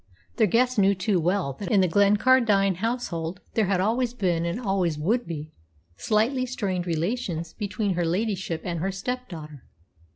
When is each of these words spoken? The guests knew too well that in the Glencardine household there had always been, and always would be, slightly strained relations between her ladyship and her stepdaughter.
The 0.37 0.47
guests 0.47 0.79
knew 0.79 0.95
too 0.95 1.19
well 1.19 1.53
that 1.59 1.69
in 1.71 1.81
the 1.81 1.87
Glencardine 1.87 2.77
household 2.77 3.39
there 3.53 3.67
had 3.67 3.79
always 3.79 4.15
been, 4.15 4.45
and 4.47 4.59
always 4.59 4.97
would 4.97 5.27
be, 5.27 5.51
slightly 5.95 6.47
strained 6.47 6.87
relations 6.87 7.53
between 7.53 7.93
her 7.93 8.03
ladyship 8.03 8.61
and 8.63 8.79
her 8.79 8.91
stepdaughter. 8.91 9.63